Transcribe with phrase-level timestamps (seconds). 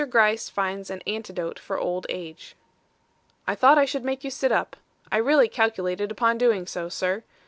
[0.03, 2.55] GRYCE FINDS AN ANTIDOTE FOR OLD AGE
[3.45, 4.75] "I thought I should make you sit up.
[5.11, 7.21] I really calculated upon doing so, sir.